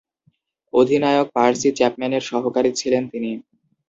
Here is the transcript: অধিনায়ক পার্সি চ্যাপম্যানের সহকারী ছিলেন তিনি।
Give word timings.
অধিনায়ক 0.73 1.27
পার্সি 1.35 1.69
চ্যাপম্যানের 1.77 2.23
সহকারী 2.31 2.71
ছিলেন 2.79 3.03
তিনি। 3.11 3.31